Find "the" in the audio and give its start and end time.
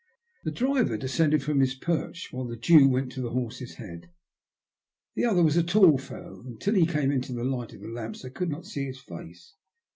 0.45-0.51, 2.47-2.55, 3.21-3.29, 5.13-5.25, 7.33-7.43, 7.81-7.87